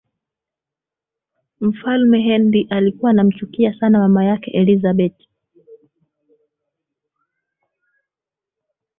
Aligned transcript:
mfalme 1.61 2.21
henry 2.21 2.67
alikuwa 2.69 3.11
anamchukia 3.11 3.79
sana 3.79 3.99
mama 3.99 4.25
yake 4.25 4.51
elizabeth 4.51 5.27